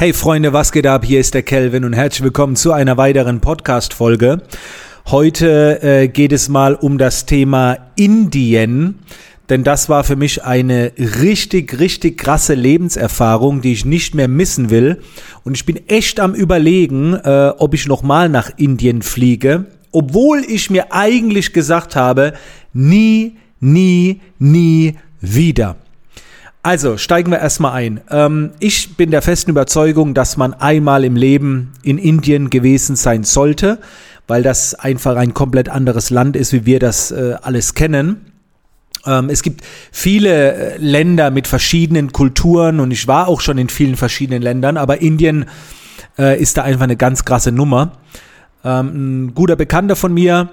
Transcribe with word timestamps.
Hey 0.00 0.12
Freunde, 0.12 0.52
was 0.52 0.70
geht 0.70 0.86
ab? 0.86 1.04
Hier 1.04 1.18
ist 1.18 1.34
der 1.34 1.42
Kelvin 1.42 1.84
und 1.84 1.92
herzlich 1.92 2.22
willkommen 2.22 2.54
zu 2.54 2.70
einer 2.70 2.96
weiteren 2.96 3.40
Podcast-Folge. 3.40 4.42
Heute 5.08 5.82
äh, 5.82 6.06
geht 6.06 6.30
es 6.30 6.48
mal 6.48 6.76
um 6.76 6.98
das 6.98 7.26
Thema 7.26 7.76
Indien, 7.96 9.00
denn 9.48 9.64
das 9.64 9.88
war 9.88 10.04
für 10.04 10.14
mich 10.14 10.44
eine 10.44 10.92
richtig, 10.96 11.80
richtig 11.80 12.16
krasse 12.16 12.54
Lebenserfahrung, 12.54 13.60
die 13.60 13.72
ich 13.72 13.84
nicht 13.84 14.14
mehr 14.14 14.28
missen 14.28 14.70
will. 14.70 15.00
Und 15.42 15.56
ich 15.56 15.66
bin 15.66 15.80
echt 15.88 16.20
am 16.20 16.32
Überlegen, 16.32 17.14
äh, 17.14 17.52
ob 17.58 17.74
ich 17.74 17.88
nochmal 17.88 18.28
nach 18.28 18.52
Indien 18.56 19.02
fliege, 19.02 19.66
obwohl 19.90 20.44
ich 20.46 20.70
mir 20.70 20.92
eigentlich 20.92 21.52
gesagt 21.52 21.96
habe, 21.96 22.34
nie, 22.72 23.36
nie, 23.58 24.20
nie 24.38 24.96
wieder. 25.20 25.74
Also 26.62 26.96
steigen 26.96 27.30
wir 27.30 27.38
erstmal 27.38 27.72
ein. 27.72 28.00
Ähm, 28.10 28.50
ich 28.58 28.96
bin 28.96 29.10
der 29.10 29.22
festen 29.22 29.50
Überzeugung, 29.50 30.14
dass 30.14 30.36
man 30.36 30.54
einmal 30.54 31.04
im 31.04 31.16
Leben 31.16 31.72
in 31.82 31.98
Indien 31.98 32.50
gewesen 32.50 32.96
sein 32.96 33.24
sollte, 33.24 33.78
weil 34.26 34.42
das 34.42 34.74
einfach 34.74 35.16
ein 35.16 35.34
komplett 35.34 35.68
anderes 35.68 36.10
Land 36.10 36.36
ist, 36.36 36.52
wie 36.52 36.66
wir 36.66 36.80
das 36.80 37.10
äh, 37.10 37.36
alles 37.42 37.74
kennen. 37.74 38.32
Ähm, 39.06 39.30
es 39.30 39.42
gibt 39.42 39.62
viele 39.92 40.74
äh, 40.74 40.76
Länder 40.78 41.30
mit 41.30 41.46
verschiedenen 41.46 42.12
Kulturen 42.12 42.80
und 42.80 42.90
ich 42.90 43.06
war 43.06 43.28
auch 43.28 43.40
schon 43.40 43.58
in 43.58 43.68
vielen 43.68 43.96
verschiedenen 43.96 44.42
Ländern, 44.42 44.76
aber 44.76 45.00
Indien 45.00 45.46
äh, 46.18 46.40
ist 46.40 46.56
da 46.56 46.62
einfach 46.62 46.84
eine 46.84 46.96
ganz 46.96 47.24
krasse 47.24 47.52
Nummer. 47.52 47.92
Ähm, 48.64 49.26
ein 49.26 49.34
guter 49.34 49.56
Bekannter 49.56 49.94
von 49.94 50.12
mir, 50.12 50.50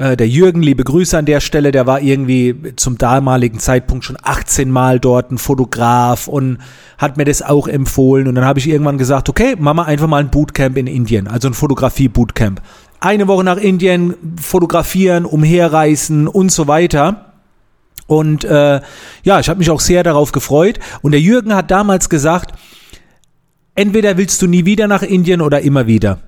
äh, 0.00 0.16
der 0.16 0.28
Jürgen, 0.28 0.62
liebe 0.62 0.82
Grüße 0.82 1.16
an 1.16 1.26
der 1.26 1.40
Stelle, 1.40 1.72
der 1.72 1.86
war 1.86 2.00
irgendwie 2.00 2.74
zum 2.76 2.96
damaligen 2.96 3.58
Zeitpunkt 3.58 4.04
schon 4.04 4.16
18 4.22 4.70
Mal 4.70 4.98
dort, 4.98 5.30
ein 5.30 5.36
Fotograf 5.36 6.26
und 6.26 6.58
hat 6.96 7.18
mir 7.18 7.26
das 7.26 7.42
auch 7.42 7.68
empfohlen. 7.68 8.26
Und 8.26 8.34
dann 8.34 8.46
habe 8.46 8.58
ich 8.58 8.68
irgendwann 8.68 8.96
gesagt, 8.96 9.28
okay, 9.28 9.56
wir 9.58 9.86
einfach 9.86 10.06
mal 10.06 10.18
ein 10.18 10.30
Bootcamp 10.30 10.78
in 10.78 10.86
Indien, 10.86 11.28
also 11.28 11.48
ein 11.48 11.54
Fotografie-Bootcamp. 11.54 12.62
Eine 13.00 13.28
Woche 13.28 13.44
nach 13.44 13.58
Indien 13.58 14.14
fotografieren, 14.40 15.26
umherreisen 15.26 16.28
und 16.28 16.50
so 16.50 16.66
weiter. 16.66 17.32
Und 18.06 18.44
äh, 18.44 18.80
ja, 19.22 19.40
ich 19.40 19.48
habe 19.48 19.58
mich 19.58 19.70
auch 19.70 19.80
sehr 19.80 20.02
darauf 20.02 20.32
gefreut. 20.32 20.80
Und 21.02 21.12
der 21.12 21.20
Jürgen 21.20 21.54
hat 21.54 21.70
damals 21.70 22.08
gesagt, 22.08 22.58
entweder 23.74 24.16
willst 24.16 24.40
du 24.40 24.46
nie 24.46 24.64
wieder 24.64 24.88
nach 24.88 25.02
Indien 25.02 25.42
oder 25.42 25.60
immer 25.60 25.86
wieder. 25.86 26.20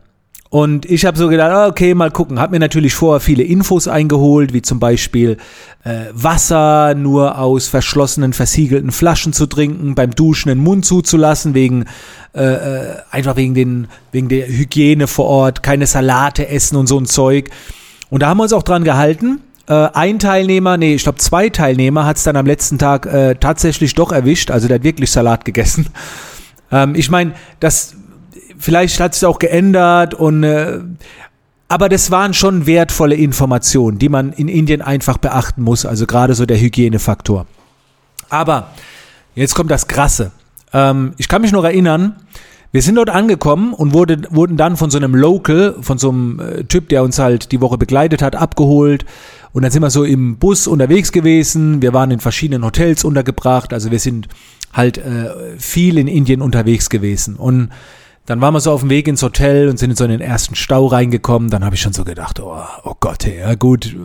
Und 0.52 0.84
ich 0.84 1.06
habe 1.06 1.16
so 1.16 1.28
gedacht, 1.28 1.50
ah, 1.50 1.66
okay, 1.66 1.94
mal 1.94 2.10
gucken. 2.10 2.38
Hab 2.38 2.50
mir 2.50 2.58
natürlich 2.58 2.92
vorher 2.92 3.20
viele 3.20 3.42
Infos 3.42 3.88
eingeholt, 3.88 4.52
wie 4.52 4.60
zum 4.60 4.78
Beispiel 4.78 5.38
äh, 5.82 6.04
Wasser 6.12 6.94
nur 6.94 7.38
aus 7.38 7.68
verschlossenen, 7.68 8.34
versiegelten 8.34 8.92
Flaschen 8.92 9.32
zu 9.32 9.46
trinken, 9.46 9.94
beim 9.94 10.10
Duschen 10.10 10.50
den 10.50 10.58
Mund 10.58 10.84
zuzulassen, 10.84 11.54
wegen 11.54 11.86
äh, 12.34 12.42
äh, 12.42 12.96
einfach 13.10 13.36
wegen 13.36 13.54
den 13.54 13.88
wegen 14.10 14.28
der 14.28 14.46
Hygiene 14.46 15.06
vor 15.06 15.24
Ort, 15.24 15.62
keine 15.62 15.86
Salate 15.86 16.46
essen 16.46 16.76
und 16.76 16.86
so 16.86 17.00
ein 17.00 17.06
Zeug. 17.06 17.48
Und 18.10 18.22
da 18.22 18.28
haben 18.28 18.36
wir 18.36 18.42
uns 18.42 18.52
auch 18.52 18.62
dran 18.62 18.84
gehalten. 18.84 19.40
Äh, 19.68 19.88
ein 19.94 20.18
Teilnehmer, 20.18 20.76
nee, 20.76 20.96
ich 20.96 21.04
glaube 21.04 21.16
zwei 21.16 21.48
Teilnehmer 21.48 22.04
hat 22.04 22.18
es 22.18 22.24
dann 22.24 22.36
am 22.36 22.44
letzten 22.44 22.76
Tag 22.76 23.06
äh, 23.06 23.36
tatsächlich 23.36 23.94
doch 23.94 24.12
erwischt. 24.12 24.50
Also 24.50 24.68
der 24.68 24.74
hat 24.74 24.84
wirklich 24.84 25.10
Salat 25.10 25.46
gegessen. 25.46 25.86
Ähm, 26.70 26.94
ich 26.94 27.10
meine, 27.10 27.32
das 27.58 27.94
vielleicht 28.62 29.00
hat 29.00 29.14
es 29.14 29.24
auch 29.24 29.38
geändert 29.38 30.14
und 30.14 30.44
äh, 30.44 30.80
aber 31.68 31.88
das 31.88 32.10
waren 32.10 32.34
schon 32.34 32.66
wertvolle 32.66 33.14
Informationen, 33.14 33.98
die 33.98 34.08
man 34.08 34.32
in 34.32 34.48
Indien 34.48 34.82
einfach 34.82 35.18
beachten 35.18 35.62
muss, 35.62 35.86
also 35.86 36.06
gerade 36.06 36.34
so 36.34 36.44
der 36.44 36.60
Hygienefaktor. 36.60 37.46
Aber 38.28 38.68
jetzt 39.34 39.54
kommt 39.54 39.70
das 39.70 39.88
Krasse. 39.88 40.32
Ähm, 40.72 41.14
ich 41.16 41.28
kann 41.28 41.42
mich 41.42 41.52
noch 41.52 41.64
erinnern, 41.64 42.16
wir 42.72 42.82
sind 42.82 42.94
dort 42.94 43.10
angekommen 43.10 43.74
und 43.74 43.92
wurde, 43.92 44.22
wurden 44.30 44.56
dann 44.56 44.76
von 44.76 44.90
so 44.90 44.98
einem 44.98 45.14
Local, 45.14 45.76
von 45.80 45.98
so 45.98 46.10
einem 46.10 46.40
äh, 46.40 46.64
Typ, 46.64 46.88
der 46.88 47.02
uns 47.02 47.18
halt 47.18 47.52
die 47.52 47.60
Woche 47.60 47.78
begleitet 47.78 48.22
hat, 48.22 48.36
abgeholt. 48.36 49.04
Und 49.52 49.62
dann 49.62 49.70
sind 49.70 49.82
wir 49.82 49.90
so 49.90 50.04
im 50.04 50.36
Bus 50.36 50.66
unterwegs 50.66 51.12
gewesen. 51.12 51.82
Wir 51.82 51.92
waren 51.92 52.10
in 52.10 52.20
verschiedenen 52.20 52.64
Hotels 52.64 53.04
untergebracht. 53.04 53.74
Also 53.74 53.90
wir 53.90 53.98
sind 53.98 54.28
halt 54.72 54.98
äh, 54.98 55.58
viel 55.58 55.98
in 55.98 56.06
Indien 56.06 56.40
unterwegs 56.40 56.88
gewesen. 56.88 57.36
Und 57.36 57.68
dann 58.26 58.40
waren 58.40 58.54
wir 58.54 58.60
so 58.60 58.70
auf 58.70 58.80
dem 58.80 58.90
Weg 58.90 59.08
ins 59.08 59.22
Hotel 59.22 59.68
und 59.68 59.78
sind 59.78 59.90
in 59.90 59.96
so 59.96 60.04
einen 60.04 60.20
ersten 60.20 60.54
Stau 60.54 60.86
reingekommen. 60.86 61.50
Dann 61.50 61.64
habe 61.64 61.74
ich 61.74 61.80
schon 61.80 61.92
so 61.92 62.04
gedacht, 62.04 62.38
oh, 62.38 62.56
oh 62.84 62.94
Gott, 63.00 63.24
ja 63.24 63.54
gut, 63.54 63.96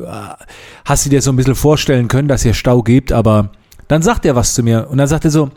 hast 0.86 1.06
du 1.06 1.10
dir 1.10 1.22
so 1.22 1.32
ein 1.32 1.36
bisschen 1.36 1.56
vorstellen 1.56 2.08
können, 2.08 2.28
dass 2.28 2.42
hier 2.42 2.56
Stau 2.56 2.82
gibt, 2.82 3.12
aber 3.12 3.52
dann 3.88 4.02
sagt 4.02 4.26
er 4.26 4.36
was 4.36 4.54
zu 4.54 4.64
mir 4.64 4.88
und 4.90 4.98
dann 4.98 5.08
sagt 5.08 5.26
er 5.26 5.32
so, 5.32 5.52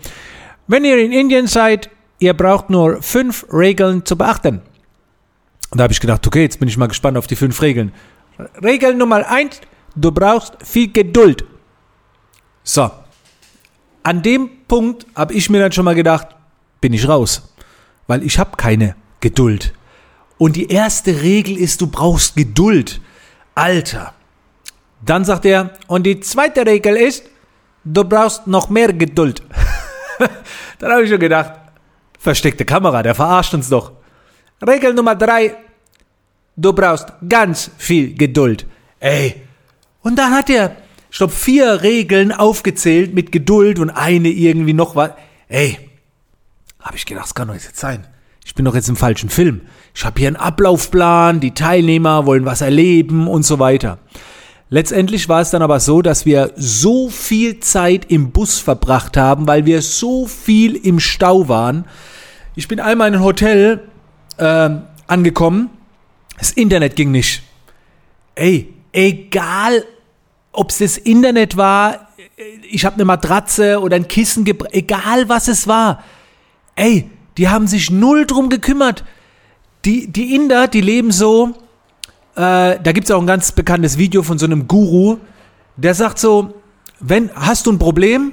wenn 0.66 0.84
ihr 0.84 0.98
in 0.98 1.10
Indien 1.10 1.46
seid, 1.46 1.90
ihr 2.18 2.34
braucht 2.34 2.70
nur 2.70 3.02
fünf 3.02 3.46
Regeln 3.52 4.04
zu 4.04 4.16
beachten. 4.16 4.60
Und 5.70 5.78
da 5.78 5.84
habe 5.84 5.92
ich 5.92 6.00
gedacht, 6.00 6.26
okay, 6.26 6.42
jetzt 6.42 6.60
bin 6.60 6.68
ich 6.68 6.76
mal 6.76 6.88
gespannt 6.88 7.16
auf 7.16 7.26
die 7.26 7.36
fünf 7.36 7.60
Regeln. 7.62 7.92
Regel 8.62 8.94
Nummer 8.94 9.26
eins, 9.28 9.60
du 9.96 10.12
brauchst 10.12 10.54
viel 10.62 10.92
Geduld. 10.92 11.44
So. 12.62 12.90
An 14.02 14.22
dem 14.22 14.50
Punkt 14.68 15.06
habe 15.14 15.34
ich 15.34 15.50
mir 15.50 15.60
dann 15.60 15.72
schon 15.72 15.84
mal 15.84 15.94
gedacht, 15.94 16.28
bin 16.80 16.92
ich 16.92 17.06
raus 17.06 17.49
weil 18.10 18.24
ich 18.24 18.40
habe 18.40 18.56
keine 18.56 18.96
Geduld. 19.20 19.72
Und 20.36 20.56
die 20.56 20.68
erste 20.68 21.22
Regel 21.22 21.56
ist, 21.56 21.80
du 21.80 21.86
brauchst 21.86 22.34
Geduld. 22.34 23.00
Alter. 23.54 24.14
Dann 25.00 25.24
sagt 25.24 25.44
er, 25.44 25.70
und 25.86 26.02
die 26.04 26.18
zweite 26.18 26.66
Regel 26.66 26.96
ist, 26.96 27.22
du 27.84 28.02
brauchst 28.02 28.48
noch 28.48 28.68
mehr 28.68 28.92
Geduld. 28.92 29.44
Dann 30.80 30.90
habe 30.90 31.04
ich 31.04 31.10
schon 31.10 31.20
gedacht, 31.20 31.52
versteckte 32.18 32.64
Kamera, 32.64 33.04
der 33.04 33.14
verarscht 33.14 33.54
uns 33.54 33.68
doch. 33.68 33.92
Regel 34.66 34.92
Nummer 34.92 35.14
drei, 35.14 35.54
du 36.56 36.72
brauchst 36.72 37.12
ganz 37.28 37.70
viel 37.78 38.14
Geduld. 38.14 38.66
Ey. 38.98 39.40
Und 40.02 40.16
dann 40.16 40.32
hat 40.34 40.50
er, 40.50 40.76
ich 41.10 41.18
glaube, 41.18 41.32
vier 41.32 41.82
Regeln 41.82 42.32
aufgezählt 42.32 43.14
mit 43.14 43.30
Geduld 43.30 43.78
und 43.78 43.90
eine 43.90 44.30
irgendwie 44.30 44.74
noch 44.74 44.96
was. 44.96 45.12
Ey, 45.48 45.89
habe 46.80 46.96
ich 46.96 47.06
gedacht, 47.06 47.26
das 47.26 47.34
kann 47.34 47.48
doch 47.48 47.54
nicht 47.54 47.76
sein. 47.76 48.06
Ich 48.44 48.54
bin 48.54 48.64
doch 48.64 48.74
jetzt 48.74 48.88
im 48.88 48.96
falschen 48.96 49.30
Film. 49.30 49.60
Ich 49.94 50.04
habe 50.04 50.18
hier 50.18 50.28
einen 50.28 50.36
Ablaufplan, 50.36 51.40
die 51.40 51.52
Teilnehmer 51.52 52.26
wollen 52.26 52.44
was 52.44 52.62
erleben 52.62 53.28
und 53.28 53.44
so 53.44 53.58
weiter. 53.58 53.98
Letztendlich 54.70 55.28
war 55.28 55.40
es 55.40 55.50
dann 55.50 55.62
aber 55.62 55.80
so, 55.80 56.00
dass 56.00 56.26
wir 56.26 56.52
so 56.56 57.10
viel 57.10 57.60
Zeit 57.60 58.06
im 58.10 58.30
Bus 58.30 58.58
verbracht 58.58 59.16
haben, 59.16 59.46
weil 59.46 59.66
wir 59.66 59.82
so 59.82 60.26
viel 60.26 60.76
im 60.76 61.00
Stau 61.00 61.48
waren. 61.48 61.84
Ich 62.54 62.68
bin 62.68 62.80
einmal 62.80 63.08
in 63.08 63.14
ein 63.14 63.22
Hotel 63.22 63.88
äh, 64.36 64.70
angekommen. 65.06 65.70
Das 66.38 66.52
Internet 66.52 66.96
ging 66.96 67.10
nicht. 67.10 67.42
Ey, 68.36 68.72
egal, 68.92 69.84
ob 70.52 70.70
es 70.70 70.78
das 70.78 70.96
Internet 70.96 71.56
war, 71.56 72.08
ich 72.70 72.84
habe 72.84 72.94
eine 72.94 73.04
Matratze 73.04 73.80
oder 73.80 73.96
ein 73.96 74.08
Kissen 74.08 74.44
gebracht, 74.44 74.72
egal 74.72 75.28
was 75.28 75.48
es 75.48 75.66
war 75.66 76.02
Ey, 76.80 77.10
die 77.36 77.50
haben 77.50 77.66
sich 77.66 77.90
null 77.90 78.24
drum 78.24 78.48
gekümmert. 78.48 79.04
Die, 79.84 80.10
die 80.10 80.34
Inder, 80.34 80.66
die 80.66 80.80
leben 80.80 81.12
so, 81.12 81.50
äh, 82.36 82.78
da 82.80 82.92
gibt 82.92 83.04
es 83.04 83.10
auch 83.10 83.20
ein 83.20 83.26
ganz 83.26 83.52
bekanntes 83.52 83.98
Video 83.98 84.22
von 84.22 84.38
so 84.38 84.46
einem 84.46 84.66
Guru, 84.66 85.18
der 85.76 85.94
sagt 85.94 86.18
so, 86.18 86.54
wenn, 86.98 87.30
hast 87.34 87.66
du 87.66 87.72
ein 87.72 87.78
Problem? 87.78 88.32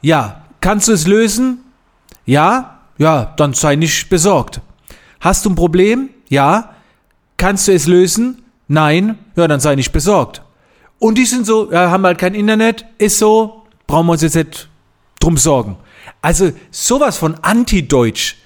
Ja. 0.00 0.44
Kannst 0.62 0.88
du 0.88 0.92
es 0.92 1.06
lösen? 1.06 1.58
Ja. 2.24 2.80
Ja, 2.96 3.34
dann 3.36 3.52
sei 3.52 3.76
nicht 3.76 4.08
besorgt. 4.08 4.62
Hast 5.20 5.44
du 5.44 5.50
ein 5.50 5.54
Problem? 5.54 6.08
Ja. 6.30 6.74
Kannst 7.36 7.68
du 7.68 7.72
es 7.72 7.86
lösen? 7.86 8.42
Nein. 8.66 9.18
Ja, 9.36 9.46
dann 9.46 9.60
sei 9.60 9.74
nicht 9.74 9.92
besorgt. 9.92 10.40
Und 10.98 11.18
die 11.18 11.26
sind 11.26 11.44
so, 11.44 11.70
ja, 11.70 11.90
haben 11.90 12.06
halt 12.06 12.16
kein 12.16 12.34
Internet, 12.34 12.86
ist 12.96 13.18
so, 13.18 13.64
brauchen 13.86 14.06
wir 14.06 14.12
uns 14.12 14.22
jetzt 14.22 14.36
nicht 14.36 14.70
drum 15.20 15.36
sorgen. 15.36 15.76
Also 16.20 16.52
sowas 16.70 17.16
von 17.16 17.34
anti-deutsch. 17.42 18.36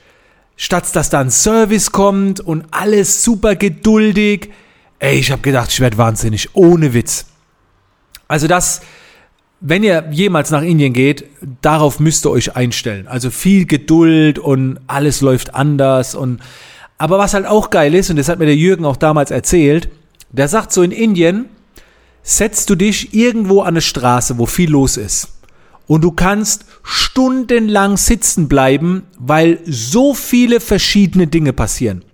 Statt 0.56 0.96
dass 0.96 1.10
da 1.10 1.20
ein 1.20 1.30
Service 1.30 1.92
kommt 1.92 2.40
und 2.40 2.64
alles 2.70 3.22
super 3.22 3.56
geduldig. 3.56 4.50
Ey, 4.98 5.18
ich 5.18 5.30
habe 5.30 5.42
gedacht, 5.42 5.70
ich 5.70 5.80
werde 5.80 5.98
wahnsinnig. 5.98 6.48
Ohne 6.54 6.94
Witz. 6.94 7.26
Also 8.26 8.46
das, 8.46 8.80
wenn 9.60 9.84
ihr 9.84 10.08
jemals 10.10 10.50
nach 10.50 10.62
Indien 10.62 10.94
geht, 10.94 11.26
darauf 11.60 12.00
müsst 12.00 12.24
ihr 12.24 12.30
euch 12.30 12.56
einstellen. 12.56 13.06
Also 13.06 13.30
viel 13.30 13.66
Geduld 13.66 14.38
und 14.38 14.80
alles 14.86 15.20
läuft 15.20 15.54
anders 15.54 16.14
und 16.14 16.40
aber 16.98 17.18
was 17.18 17.34
halt 17.34 17.44
auch 17.44 17.68
geil 17.68 17.94
ist, 17.94 18.08
und 18.08 18.16
das 18.16 18.30
hat 18.30 18.38
mir 18.38 18.46
der 18.46 18.56
Jürgen 18.56 18.86
auch 18.86 18.96
damals 18.96 19.30
erzählt, 19.30 19.90
der 20.30 20.48
sagt 20.48 20.72
so 20.72 20.80
in 20.82 20.92
Indien, 20.92 21.44
setzt 22.22 22.70
du 22.70 22.74
dich 22.74 23.12
irgendwo 23.12 23.60
an 23.60 23.68
eine 23.68 23.82
Straße, 23.82 24.38
wo 24.38 24.46
viel 24.46 24.70
los 24.70 24.96
ist 24.96 25.35
und 25.86 26.02
du 26.02 26.10
kannst 26.10 26.64
stundenlang 26.82 27.96
sitzen 27.96 28.48
bleiben, 28.48 29.04
weil 29.18 29.60
so 29.66 30.14
viele 30.14 30.60
verschiedene 30.60 31.26
Dinge 31.26 31.52
passieren. 31.52 32.04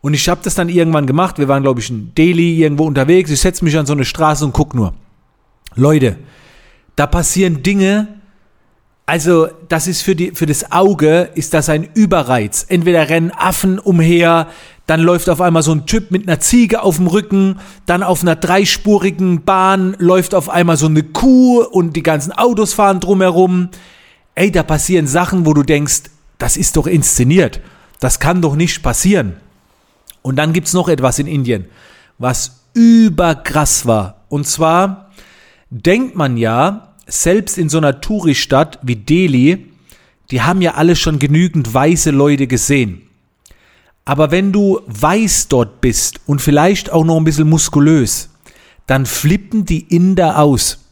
Und 0.00 0.14
ich 0.14 0.28
habe 0.28 0.40
das 0.42 0.54
dann 0.54 0.68
irgendwann 0.68 1.06
gemacht. 1.06 1.38
Wir 1.38 1.48
waren, 1.48 1.62
glaube 1.62 1.80
ich, 1.80 1.90
in 1.90 2.14
Delhi 2.14 2.62
irgendwo 2.62 2.84
unterwegs. 2.86 3.30
Ich 3.30 3.40
setze 3.40 3.64
mich 3.64 3.76
an 3.76 3.86
so 3.86 3.92
eine 3.92 4.06
Straße 4.06 4.44
und 4.44 4.52
guck 4.52 4.74
nur. 4.74 4.94
Leute, 5.74 6.16
da 6.96 7.06
passieren 7.06 7.62
Dinge. 7.62 8.19
Also, 9.10 9.48
das 9.68 9.88
ist 9.88 10.02
für, 10.02 10.14
die, 10.14 10.30
für 10.36 10.46
das 10.46 10.70
Auge, 10.70 11.30
ist 11.34 11.52
das 11.52 11.68
ein 11.68 11.88
Überreiz. 11.94 12.64
Entweder 12.68 13.08
rennen 13.08 13.32
Affen 13.32 13.80
umher, 13.80 14.46
dann 14.86 15.00
läuft 15.00 15.28
auf 15.28 15.40
einmal 15.40 15.64
so 15.64 15.72
ein 15.72 15.84
Typ 15.84 16.12
mit 16.12 16.28
einer 16.28 16.38
Ziege 16.38 16.84
auf 16.84 16.98
dem 16.98 17.08
Rücken, 17.08 17.58
dann 17.86 18.04
auf 18.04 18.22
einer 18.22 18.36
dreispurigen 18.36 19.42
Bahn 19.42 19.96
läuft 19.98 20.32
auf 20.32 20.48
einmal 20.48 20.76
so 20.76 20.86
eine 20.86 21.02
Kuh 21.02 21.58
und 21.58 21.96
die 21.96 22.04
ganzen 22.04 22.30
Autos 22.30 22.72
fahren 22.72 23.00
drumherum. 23.00 23.70
Ey, 24.36 24.52
da 24.52 24.62
passieren 24.62 25.08
Sachen, 25.08 25.44
wo 25.44 25.54
du 25.54 25.64
denkst, 25.64 26.02
das 26.38 26.56
ist 26.56 26.76
doch 26.76 26.86
inszeniert. 26.86 27.60
Das 27.98 28.20
kann 28.20 28.40
doch 28.40 28.54
nicht 28.54 28.80
passieren. 28.80 29.38
Und 30.22 30.36
dann 30.36 30.52
gibt's 30.52 30.72
noch 30.72 30.88
etwas 30.88 31.18
in 31.18 31.26
Indien, 31.26 31.64
was 32.18 32.60
überkrass 32.74 33.86
war. 33.86 34.20
Und 34.28 34.46
zwar 34.46 35.10
denkt 35.70 36.14
man 36.14 36.36
ja, 36.36 36.89
selbst 37.10 37.58
in 37.58 37.68
so 37.68 37.78
einer 37.78 38.00
Touristadt 38.00 38.78
wie 38.82 38.96
Delhi, 38.96 39.66
die 40.30 40.42
haben 40.42 40.62
ja 40.62 40.74
alle 40.74 40.96
schon 40.96 41.18
genügend 41.18 41.72
weiße 41.72 42.10
Leute 42.10 42.46
gesehen. 42.46 43.02
Aber 44.04 44.30
wenn 44.30 44.52
du 44.52 44.80
weiß 44.86 45.48
dort 45.48 45.80
bist 45.80 46.20
und 46.26 46.40
vielleicht 46.40 46.90
auch 46.90 47.04
noch 47.04 47.16
ein 47.16 47.24
bisschen 47.24 47.48
muskulös, 47.48 48.30
dann 48.86 49.06
flippen 49.06 49.64
die 49.64 49.80
Inder 49.94 50.38
aus. 50.38 50.84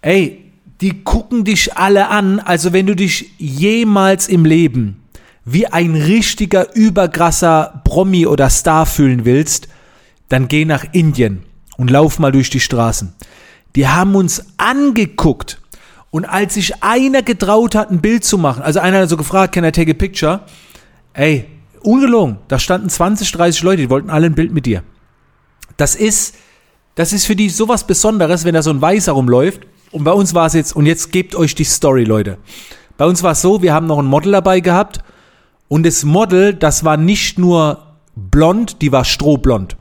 Ey, 0.00 0.44
die 0.80 1.02
gucken 1.04 1.44
dich 1.44 1.76
alle 1.76 2.08
an, 2.08 2.40
also 2.40 2.72
wenn 2.72 2.86
du 2.86 2.96
dich 2.96 3.32
jemals 3.38 4.28
im 4.28 4.44
Leben 4.44 5.02
wie 5.44 5.66
ein 5.66 5.94
richtiger 5.94 6.74
übergrasser 6.74 7.82
Promi 7.84 8.26
oder 8.26 8.48
Star 8.48 8.86
fühlen 8.86 9.24
willst, 9.24 9.68
dann 10.28 10.48
geh 10.48 10.64
nach 10.64 10.84
Indien 10.92 11.42
und 11.76 11.90
lauf 11.90 12.18
mal 12.18 12.32
durch 12.32 12.50
die 12.50 12.60
Straßen. 12.60 13.12
Die 13.76 13.88
haben 13.88 14.14
uns 14.14 14.44
angeguckt 14.56 15.60
und 16.10 16.24
als 16.24 16.54
sich 16.54 16.82
einer 16.82 17.22
getraut 17.22 17.74
hat, 17.74 17.90
ein 17.90 18.00
Bild 18.00 18.24
zu 18.24 18.36
machen, 18.38 18.62
also 18.62 18.80
einer 18.80 19.00
hat 19.00 19.08
so 19.08 19.16
gefragt, 19.16 19.54
can 19.54 19.64
I 19.64 19.70
take 19.70 19.90
a 19.90 19.94
picture? 19.94 20.40
Ey, 21.12 21.46
Ungelogen, 21.82 22.38
da 22.48 22.58
standen 22.58 22.88
20, 22.88 23.32
30 23.32 23.62
Leute, 23.62 23.82
die 23.82 23.90
wollten 23.90 24.10
alle 24.10 24.26
ein 24.26 24.34
Bild 24.34 24.52
mit 24.52 24.66
dir. 24.66 24.82
Das 25.76 25.94
ist, 25.94 26.34
das 26.94 27.12
ist 27.12 27.24
für 27.24 27.36
die 27.36 27.48
sowas 27.48 27.86
Besonderes, 27.86 28.44
wenn 28.44 28.54
da 28.54 28.62
so 28.62 28.70
ein 28.70 28.82
Weißer 28.82 29.12
rumläuft. 29.12 29.62
Und 29.92 30.04
bei 30.04 30.12
uns 30.12 30.34
war 30.34 30.46
es 30.46 30.52
jetzt, 30.52 30.76
und 30.76 30.86
jetzt 30.86 31.10
gebt 31.10 31.34
euch 31.34 31.54
die 31.54 31.64
Story, 31.64 32.04
Leute. 32.04 32.38
Bei 32.98 33.06
uns 33.06 33.22
war 33.22 33.32
es 33.32 33.40
so, 33.40 33.62
wir 33.62 33.72
haben 33.72 33.86
noch 33.86 33.98
ein 33.98 34.04
Model 34.04 34.32
dabei 34.32 34.60
gehabt. 34.60 35.00
Und 35.68 35.86
das 35.86 36.04
Model, 36.04 36.52
das 36.52 36.84
war 36.84 36.96
nicht 36.96 37.38
nur 37.38 37.86
blond, 38.14 38.82
die 38.82 38.92
war 38.92 39.04
strohblond. 39.04 39.76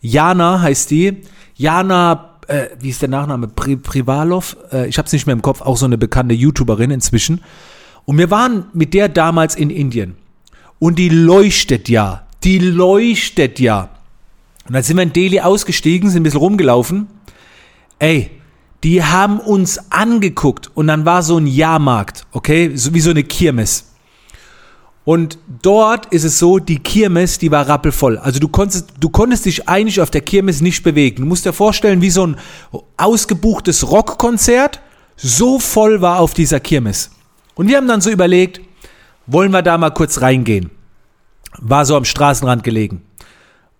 Jana 0.00 0.62
heißt 0.62 0.90
die. 0.90 1.22
Jana, 1.54 2.31
äh, 2.48 2.68
wie 2.80 2.90
ist 2.90 3.02
der 3.02 3.08
Nachname? 3.08 3.48
Pri 3.48 3.76
Privalov? 3.76 4.56
Äh, 4.72 4.88
ich 4.88 4.98
hab's 4.98 5.12
nicht 5.12 5.26
mehr 5.26 5.34
im 5.34 5.42
Kopf, 5.42 5.60
auch 5.60 5.76
so 5.76 5.86
eine 5.86 5.98
bekannte 5.98 6.34
YouTuberin 6.34 6.90
inzwischen. 6.90 7.40
Und 8.04 8.18
wir 8.18 8.30
waren 8.30 8.66
mit 8.72 8.94
der 8.94 9.08
damals 9.08 9.54
in 9.54 9.70
Indien. 9.70 10.16
Und 10.78 10.98
die 10.98 11.08
leuchtet 11.08 11.88
ja. 11.88 12.26
Die 12.42 12.58
leuchtet 12.58 13.60
ja. 13.60 13.90
Und 14.66 14.74
dann 14.74 14.82
sind 14.82 14.96
wir 14.96 15.02
in 15.02 15.12
Delhi 15.12 15.40
ausgestiegen, 15.40 16.10
sind 16.10 16.20
ein 16.20 16.24
bisschen 16.24 16.40
rumgelaufen. 16.40 17.06
Ey, 17.98 18.30
die 18.82 19.02
haben 19.02 19.38
uns 19.38 19.92
angeguckt 19.92 20.70
und 20.74 20.88
dann 20.88 21.04
war 21.04 21.22
so 21.22 21.38
ein 21.38 21.46
Jahrmarkt, 21.46 22.26
okay, 22.32 22.72
so 22.74 22.92
wie 22.94 23.00
so 23.00 23.10
eine 23.10 23.22
Kirmes. 23.22 23.91
Und 25.04 25.38
dort 25.62 26.06
ist 26.12 26.24
es 26.24 26.38
so, 26.38 26.58
die 26.58 26.78
Kirmes, 26.78 27.38
die 27.38 27.50
war 27.50 27.68
rappelvoll. 27.68 28.18
Also 28.18 28.38
du 28.38 28.48
konntest, 28.48 28.90
du 29.00 29.08
konntest 29.08 29.46
dich 29.46 29.68
eigentlich 29.68 30.00
auf 30.00 30.10
der 30.10 30.20
Kirmes 30.20 30.60
nicht 30.60 30.84
bewegen. 30.84 31.22
Du 31.22 31.28
musst 31.28 31.44
dir 31.44 31.52
vorstellen, 31.52 32.00
wie 32.00 32.10
so 32.10 32.26
ein 32.26 32.36
ausgebuchtes 32.96 33.90
Rockkonzert, 33.90 34.80
so 35.16 35.58
voll 35.58 36.00
war 36.00 36.20
auf 36.20 36.34
dieser 36.34 36.60
Kirmes. 36.60 37.10
Und 37.54 37.68
wir 37.68 37.76
haben 37.76 37.88
dann 37.88 38.00
so 38.00 38.10
überlegt, 38.10 38.60
wollen 39.26 39.50
wir 39.50 39.62
da 39.62 39.76
mal 39.76 39.90
kurz 39.90 40.20
reingehen? 40.20 40.70
War 41.58 41.84
so 41.84 41.96
am 41.96 42.04
Straßenrand 42.04 42.62
gelegen. 42.62 43.02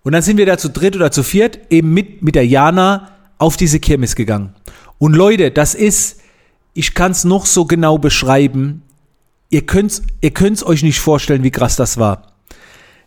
Und 0.03 0.11
dann 0.11 0.21
sind 0.21 0.37
wir 0.37 0.45
da 0.45 0.57
zu 0.57 0.69
dritt 0.69 0.95
oder 0.95 1.11
zu 1.11 1.23
viert 1.23 1.59
eben 1.69 1.93
mit, 1.93 2.21
mit 2.21 2.35
der 2.35 2.45
Jana 2.45 3.11
auf 3.37 3.55
diese 3.55 3.79
Kirmes 3.79 4.15
gegangen. 4.15 4.53
Und 4.99 5.13
Leute, 5.13 5.51
das 5.51 5.73
ist, 5.73 6.19
ich 6.73 6.93
kann 6.93 7.11
es 7.11 7.23
noch 7.23 7.45
so 7.45 7.65
genau 7.65 7.97
beschreiben. 7.97 8.83
Ihr 9.53 9.67
könnt's, 9.67 10.01
ihr 10.19 10.31
könnt's 10.31 10.65
euch 10.65 10.81
nicht 10.81 10.99
vorstellen, 10.99 11.43
wie 11.43 11.51
krass 11.51 11.75
das 11.75 11.99
war. 11.99 12.33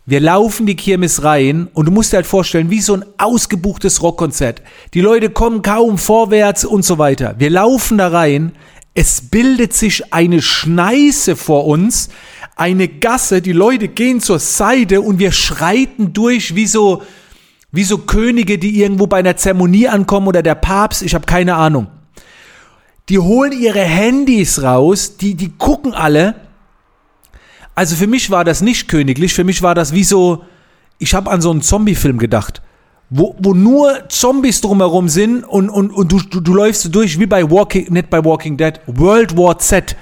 Wir 0.04 0.20
laufen 0.20 0.64
die 0.64 0.76
Kirmes 0.76 1.24
rein 1.24 1.68
und 1.74 1.86
du 1.86 1.90
musst 1.90 2.12
dir 2.12 2.18
halt 2.18 2.26
vorstellen, 2.28 2.70
wie 2.70 2.80
so 2.80 2.94
ein 2.94 3.04
ausgebuchtes 3.18 4.00
Rockkonzert. 4.00 4.62
Die 4.94 5.00
Leute 5.00 5.28
kommen 5.30 5.62
kaum 5.62 5.98
vorwärts 5.98 6.64
und 6.64 6.84
so 6.84 6.98
weiter. 6.98 7.34
Wir 7.38 7.50
laufen 7.50 7.98
da 7.98 8.06
rein, 8.06 8.52
es 8.94 9.22
bildet 9.22 9.72
sich 9.72 10.14
eine 10.14 10.40
Schneise 10.40 11.34
vor 11.34 11.66
uns, 11.66 12.10
eine 12.54 12.86
Gasse, 12.86 13.42
die 13.42 13.50
Leute 13.50 13.88
gehen 13.88 14.20
zur 14.20 14.38
Seite 14.38 15.00
und 15.00 15.18
wir 15.18 15.32
schreiten 15.32 16.12
durch 16.12 16.54
wie 16.54 16.68
so, 16.68 17.02
wie 17.72 17.82
so 17.82 17.98
Könige, 17.98 18.58
die 18.58 18.80
irgendwo 18.80 19.08
bei 19.08 19.16
einer 19.16 19.36
Zeremonie 19.36 19.88
ankommen 19.88 20.28
oder 20.28 20.44
der 20.44 20.54
Papst, 20.54 21.02
ich 21.02 21.16
habe 21.16 21.26
keine 21.26 21.56
Ahnung. 21.56 21.88
Die 23.08 23.18
holen 23.18 23.52
ihre 23.52 23.82
Handys 23.82 24.62
raus, 24.62 25.16
die, 25.16 25.34
die 25.34 25.50
gucken 25.50 25.94
alle. 25.94 26.34
Also 27.74 27.94
für 27.94 28.06
mich 28.06 28.30
war 28.30 28.44
das 28.44 28.60
nicht 28.62 28.88
königlich, 28.88 29.34
für 29.34 29.44
mich 29.44 29.62
war 29.62 29.74
das 29.74 29.92
wie 29.92 30.04
so, 30.04 30.44
ich 30.98 31.14
habe 31.14 31.30
an 31.30 31.40
so 31.40 31.50
einen 31.50 31.62
Zombie-Film 31.62 32.18
gedacht 32.18 32.62
wo, 33.10 33.36
wo 33.38 33.54
nur 33.54 34.08
Zombies 34.08 34.60
drumherum 34.60 35.08
sind 35.08 35.44
und, 35.44 35.68
und, 35.68 35.90
und 35.90 36.10
du, 36.10 36.20
du, 36.20 36.40
du 36.40 36.54
läufst 36.54 36.94
durch 36.94 37.18
wie 37.18 37.26
bei 37.26 37.48
Walking, 37.48 37.92
nicht 37.92 38.10
bei 38.10 38.24
Walking 38.24 38.56
Dead, 38.56 38.80
World 38.86 39.36
War 39.36 39.58
Z. 39.58 39.96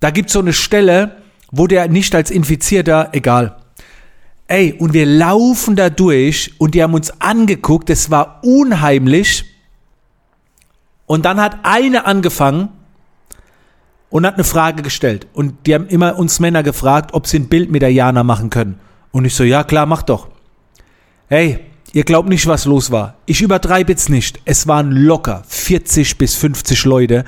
Da 0.00 0.10
gibt's 0.10 0.32
so 0.32 0.38
eine 0.38 0.52
Stelle, 0.52 1.16
wo 1.50 1.66
der 1.66 1.88
nicht 1.88 2.14
als 2.14 2.30
Infizierter, 2.30 3.10
egal. 3.12 3.56
Ey, 4.48 4.74
und 4.78 4.92
wir 4.92 5.06
laufen 5.06 5.76
da 5.76 5.90
durch 5.90 6.52
und 6.58 6.74
die 6.74 6.82
haben 6.82 6.94
uns 6.94 7.20
angeguckt, 7.20 7.90
es 7.90 8.10
war 8.10 8.40
unheimlich. 8.42 9.44
Und 11.06 11.24
dann 11.24 11.40
hat 11.40 11.58
eine 11.62 12.06
angefangen 12.06 12.68
und 14.10 14.26
hat 14.26 14.34
eine 14.34 14.44
Frage 14.44 14.82
gestellt. 14.82 15.26
Und 15.32 15.66
die 15.66 15.74
haben 15.74 15.86
immer 15.88 16.18
uns 16.18 16.40
Männer 16.40 16.62
gefragt, 16.62 17.14
ob 17.14 17.26
sie 17.26 17.38
ein 17.38 17.48
Bild 17.48 17.70
mit 17.70 17.82
der 17.82 17.92
Jana 17.92 18.24
machen 18.24 18.50
können. 18.50 18.78
Und 19.12 19.24
ich 19.24 19.34
so, 19.34 19.44
ja 19.44 19.64
klar, 19.64 19.86
mach 19.86 20.02
doch. 20.02 20.28
Hey, 21.28 21.60
Ihr 21.96 22.04
glaubt 22.04 22.28
nicht, 22.28 22.46
was 22.46 22.66
los 22.66 22.90
war. 22.90 23.14
Ich 23.24 23.40
übertreibe 23.40 23.92
jetzt 23.92 24.10
nicht. 24.10 24.40
Es 24.44 24.66
waren 24.66 24.90
locker 24.90 25.44
40 25.48 26.18
bis 26.18 26.34
50 26.34 26.84
Leute. 26.84 27.24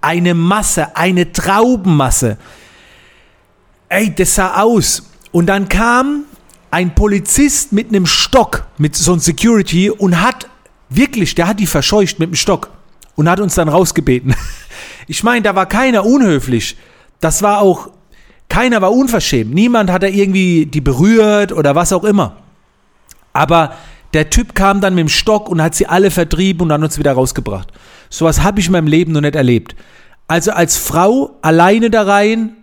Eine 0.00 0.34
Masse, 0.34 0.96
eine 0.96 1.32
Traubenmasse. 1.32 2.38
Ey, 3.88 4.14
das 4.14 4.36
sah 4.36 4.62
aus. 4.62 5.10
Und 5.32 5.46
dann 5.46 5.68
kam 5.68 6.26
ein 6.70 6.94
Polizist 6.94 7.72
mit 7.72 7.88
einem 7.88 8.06
Stock, 8.06 8.66
mit 8.78 8.94
so 8.94 9.10
einem 9.10 9.20
Security 9.20 9.90
und 9.90 10.20
hat 10.20 10.48
wirklich, 10.88 11.34
der 11.34 11.48
hat 11.48 11.58
die 11.58 11.66
verscheucht 11.66 12.20
mit 12.20 12.30
dem 12.30 12.36
Stock 12.36 12.70
und 13.16 13.28
hat 13.28 13.40
uns 13.40 13.54
dann 13.54 13.68
rausgebeten. 13.68 14.34
Ich 15.08 15.24
meine, 15.24 15.42
da 15.42 15.56
war 15.56 15.66
keiner 15.66 16.06
unhöflich. 16.06 16.76
Das 17.20 17.42
war 17.42 17.60
auch, 17.60 17.90
keiner 18.48 18.80
war 18.82 18.92
unverschämt. 18.92 19.52
Niemand 19.52 19.90
hat 19.90 20.04
da 20.04 20.06
irgendwie 20.06 20.64
die 20.64 20.80
berührt 20.80 21.50
oder 21.50 21.74
was 21.74 21.92
auch 21.92 22.04
immer. 22.04 22.36
Aber 23.32 23.74
der 24.14 24.30
Typ 24.30 24.54
kam 24.54 24.80
dann 24.80 24.94
mit 24.94 25.02
dem 25.02 25.08
Stock 25.08 25.48
und 25.48 25.60
hat 25.60 25.74
sie 25.74 25.86
alle 25.86 26.12
vertrieben 26.12 26.62
und 26.62 26.68
dann 26.68 26.84
uns 26.84 26.98
wieder 26.98 27.12
rausgebracht. 27.12 27.72
Sowas 28.10 28.42
habe 28.42 28.60
ich 28.60 28.66
in 28.66 28.72
meinem 28.72 28.86
Leben 28.86 29.12
noch 29.12 29.20
nicht 29.20 29.34
erlebt. 29.34 29.74
Also 30.28 30.52
als 30.52 30.76
Frau 30.76 31.36
alleine 31.42 31.90
da 31.90 32.02
rein 32.02 32.56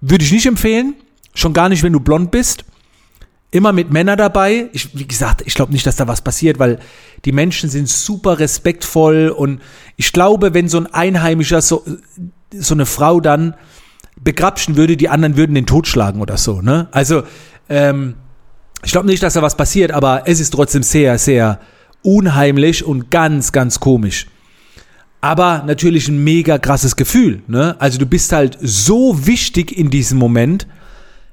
würde 0.00 0.24
ich 0.24 0.32
nicht 0.32 0.46
empfehlen. 0.46 0.94
Schon 1.34 1.52
gar 1.52 1.68
nicht, 1.68 1.82
wenn 1.82 1.92
du 1.92 2.00
blond 2.00 2.30
bist. 2.30 2.64
Immer 3.52 3.72
mit 3.72 3.90
Männern 3.90 4.16
dabei. 4.16 4.68
Ich, 4.72 4.96
wie 4.96 5.08
gesagt, 5.08 5.42
ich 5.44 5.54
glaube 5.54 5.72
nicht, 5.72 5.84
dass 5.86 5.96
da 5.96 6.06
was 6.06 6.22
passiert, 6.22 6.58
weil 6.58 6.78
die 7.24 7.32
Menschen 7.32 7.68
sind 7.68 7.88
super 7.88 8.38
respektvoll 8.38 9.28
und 9.28 9.60
ich 9.96 10.12
glaube, 10.12 10.54
wenn 10.54 10.68
so 10.68 10.78
ein 10.78 10.86
Einheimischer 10.86 11.60
so, 11.60 11.84
so 12.52 12.74
eine 12.74 12.86
Frau 12.86 13.20
dann 13.20 13.54
begrapschen 14.22 14.76
würde, 14.76 14.96
die 14.96 15.08
anderen 15.08 15.36
würden 15.36 15.54
den 15.54 15.66
totschlagen 15.66 16.20
oder 16.20 16.36
so. 16.36 16.60
Ne? 16.60 16.88
Also 16.92 17.24
ähm, 17.68 18.14
ich 18.84 18.92
glaube 18.92 19.06
nicht, 19.06 19.22
dass 19.22 19.34
da 19.34 19.42
was 19.42 19.56
passiert, 19.56 19.90
aber 19.90 20.22
es 20.26 20.40
ist 20.40 20.50
trotzdem 20.50 20.82
sehr, 20.82 21.18
sehr 21.18 21.60
unheimlich 22.02 22.84
und 22.84 23.10
ganz, 23.10 23.52
ganz 23.52 23.80
komisch. 23.80 24.26
Aber 25.20 25.64
natürlich 25.66 26.08
ein 26.08 26.22
mega 26.22 26.58
krasses 26.58 26.96
Gefühl. 26.96 27.42
Ne? 27.46 27.76
Also 27.78 27.98
du 27.98 28.06
bist 28.06 28.32
halt 28.32 28.56
so 28.60 29.26
wichtig 29.26 29.76
in 29.76 29.90
diesem 29.90 30.18
Moment. 30.18 30.66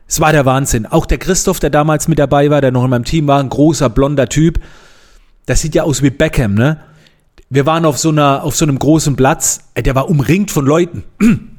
Es 0.08 0.22
war 0.22 0.32
der 0.32 0.46
Wahnsinn. 0.46 0.86
Auch 0.86 1.06
der 1.06 1.18
Christoph, 1.18 1.60
der 1.60 1.70
damals 1.70 2.08
mit 2.08 2.18
dabei 2.18 2.50
war, 2.50 2.62
der 2.62 2.72
noch 2.72 2.84
in 2.84 2.90
meinem 2.90 3.04
Team 3.04 3.28
war, 3.28 3.40
ein 3.40 3.50
großer, 3.50 3.90
blonder 3.90 4.30
Typ. 4.30 4.60
Das 5.46 5.62
sieht 5.62 5.76
ja 5.76 5.84
aus 5.84 6.02
wie 6.02 6.10
Beckham, 6.10 6.54
ne? 6.54 6.80
Wir 7.50 7.66
waren 7.66 7.86
auf 7.86 7.98
so 7.98 8.10
einer, 8.10 8.44
auf 8.44 8.56
so 8.56 8.66
einem 8.66 8.80
großen 8.80 9.16
Platz. 9.16 9.70
Der 9.78 9.96
war 9.96 10.10
umringt 10.10 10.52
von 10.52 10.66
Leuten. 10.66 11.04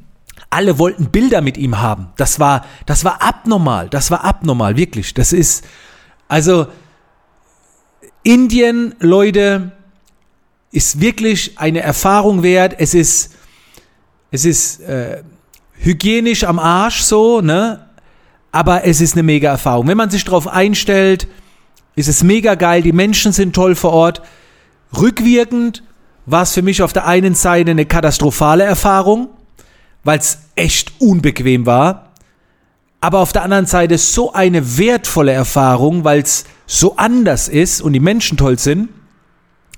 Alle 0.51 0.79
wollten 0.79 1.11
Bilder 1.11 1.41
mit 1.41 1.57
ihm 1.57 1.81
haben. 1.81 2.09
Das 2.17 2.41
war, 2.41 2.65
das 2.87 3.05
war 3.05 3.23
abnormal. 3.23 3.89
Das 3.89 4.11
war 4.11 4.25
abnormal, 4.25 4.77
wirklich. 4.77 5.15
Das 5.15 5.33
ist, 5.33 5.65
also, 6.27 6.67
Indien, 8.23 8.95
Leute, 8.99 9.73
ist 10.71 11.01
wirklich 11.01 11.59
eine 11.59 11.81
Erfahrung 11.81 12.43
wert. 12.43 12.75
Es 12.79 12.93
ist, 12.95 13.35
es 14.31 14.45
ist, 14.45 14.81
äh, 14.81 15.23
hygienisch 15.81 16.45
am 16.45 16.59
Arsch 16.59 17.03
so, 17.03 17.41
ne? 17.41 17.88
Aber 18.53 18.85
es 18.85 19.01
ist 19.01 19.15
eine 19.15 19.23
mega 19.23 19.51
Erfahrung. 19.51 19.89
Wenn 19.89 19.97
man 19.97 20.11
sich 20.11 20.25
darauf 20.25 20.49
einstellt, 20.49 21.29
ist 21.97 22.09
es 22.09 22.23
mega 22.23 22.55
geil. 22.55 22.83
Die 22.83 22.93
Menschen 22.93 23.33
sind 23.33 23.55
toll 23.55 23.75
vor 23.75 23.93
Ort. 23.93 24.23
Rückwirkend 24.97 25.83
war 26.27 26.43
es 26.43 26.53
für 26.53 26.63
mich 26.63 26.83
auf 26.83 26.93
der 26.93 27.07
einen 27.07 27.35
Seite 27.35 27.71
eine 27.71 27.87
katastrophale 27.87 28.65
Erfahrung, 28.65 29.29
weil 30.05 30.19
es 30.19 30.39
echt 30.55 30.93
unbequem 30.99 31.67
war. 31.67 32.13
Aber 33.01 33.19
auf 33.21 33.33
der 33.33 33.43
anderen 33.43 33.67
Seite 33.67 33.97
so 33.99 34.33
eine 34.33 34.79
wertvolle 34.79 35.33
Erfahrung, 35.33 36.05
weil 36.05 36.21
es 36.21 36.45
so 36.67 36.97
anders 36.97 37.49
ist 37.49 37.81
und 37.81 37.93
die 37.93 38.01
Menschen 38.01 38.37
toll 38.37 38.59
sind. 38.59 38.89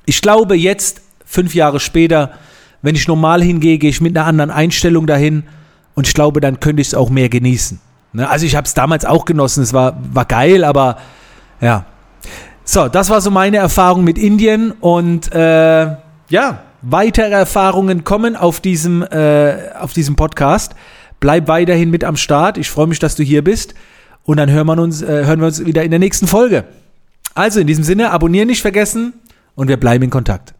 Ich 0.06 0.22
glaube 0.22 0.56
jetzt, 0.56 1.02
fünf 1.24 1.54
Jahre 1.54 1.80
später, 1.80 2.32
wenn 2.82 2.94
ich 2.94 3.06
normal 3.06 3.42
hingehe, 3.42 3.78
gehe 3.78 3.90
ich 3.90 4.00
mit 4.00 4.16
einer 4.16 4.26
anderen 4.26 4.50
Einstellung 4.50 5.06
dahin 5.06 5.44
und 5.94 6.08
ich 6.08 6.14
glaube, 6.14 6.40
dann 6.40 6.60
könnte 6.60 6.82
ich 6.82 6.88
es 6.88 6.94
auch 6.94 7.10
mehr 7.10 7.28
genießen. 7.28 7.78
Ne? 8.12 8.28
Also 8.28 8.46
ich 8.46 8.56
habe 8.56 8.66
es 8.66 8.74
damals 8.74 9.04
auch 9.04 9.24
genossen, 9.24 9.62
es 9.62 9.72
war, 9.72 9.98
war 10.12 10.24
geil, 10.24 10.64
aber 10.64 10.98
ja. 11.60 11.84
So, 12.64 12.88
das 12.88 13.10
war 13.10 13.20
so 13.20 13.30
meine 13.30 13.56
Erfahrung 13.56 14.04
mit 14.04 14.18
Indien 14.18 14.72
und 14.72 15.32
äh, 15.32 15.96
ja, 16.28 16.62
weitere 16.82 17.32
Erfahrungen 17.32 18.04
kommen 18.04 18.36
auf 18.36 18.60
diesem, 18.60 19.02
äh, 19.02 19.72
auf 19.78 19.92
diesem 19.92 20.16
Podcast. 20.16 20.74
Bleib 21.18 21.48
weiterhin 21.48 21.90
mit 21.90 22.04
am 22.04 22.16
Start. 22.16 22.58
Ich 22.58 22.70
freue 22.70 22.86
mich, 22.86 22.98
dass 22.98 23.16
du 23.16 23.22
hier 23.22 23.42
bist. 23.42 23.74
Und 24.24 24.36
dann 24.36 24.50
hören 24.50 24.66
wir 24.66 24.78
uns, 24.78 25.02
äh, 25.02 25.24
hören 25.26 25.40
wir 25.40 25.46
uns 25.46 25.64
wieder 25.64 25.82
in 25.82 25.90
der 25.90 25.98
nächsten 25.98 26.26
Folge. 26.26 26.64
Also 27.34 27.60
in 27.60 27.66
diesem 27.66 27.84
Sinne, 27.84 28.10
abonnieren 28.10 28.48
nicht 28.48 28.62
vergessen 28.62 29.14
und 29.54 29.68
wir 29.68 29.76
bleiben 29.76 30.04
in 30.04 30.10
Kontakt. 30.10 30.54